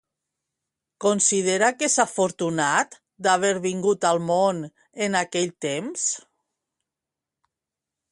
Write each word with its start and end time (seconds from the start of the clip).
Considera 1.03 1.67
que 1.81 1.89
és 1.89 1.97
afortunat 2.03 2.97
d'haver 3.27 3.51
vingut 3.65 4.07
al 4.13 4.23
món 4.31 4.63
en 5.09 5.19
aquell 5.21 5.53
temps? 5.67 6.07